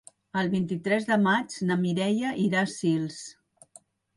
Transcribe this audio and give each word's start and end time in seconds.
El 0.39 0.47
vint-i-tres 0.53 1.05
de 1.09 1.17
maig 1.27 1.59
na 1.71 1.77
Mireia 1.83 2.33
irà 2.47 2.65
a 2.65 2.73
Sils. 2.73 3.21